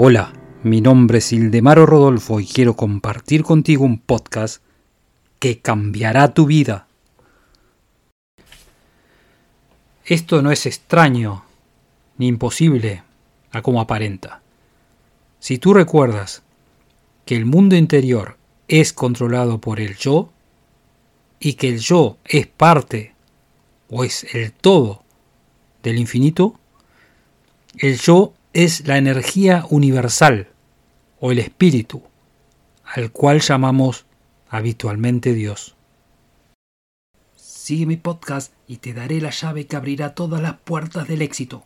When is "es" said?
1.18-1.32, 10.52-10.66, 18.68-18.92, 22.24-22.46, 24.04-24.32, 28.52-28.86